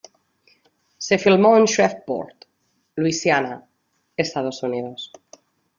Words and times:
Se 0.97 1.19
filmó 1.19 1.55
en 1.57 1.65
Shreveport, 1.65 2.45
Louisiana, 2.95 3.69
Estados 4.17 4.63
Unidos. 4.63 5.11